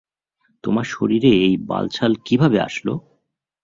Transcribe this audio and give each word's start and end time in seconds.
তোমার 0.63 0.85
শরীরে 0.85 1.31
এই 1.45 1.55
বাল-ছাল 1.69 2.11
কীভাবে 2.25 2.57
আসলো? 2.59 2.93